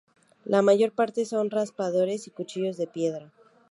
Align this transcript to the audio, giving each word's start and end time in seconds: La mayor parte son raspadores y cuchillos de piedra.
La 0.45 0.63
mayor 0.63 0.93
parte 0.93 1.25
son 1.25 1.51
raspadores 1.51 2.25
y 2.25 2.31
cuchillos 2.31 2.75
de 2.75 2.87
piedra. 2.87 3.31